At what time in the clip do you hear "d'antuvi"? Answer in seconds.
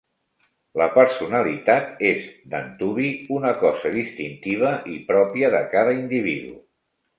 2.55-3.11